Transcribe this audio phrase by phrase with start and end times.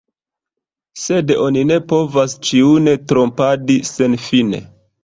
[1.01, 4.69] Sed oni ne povas ĉiun trompadi senfine.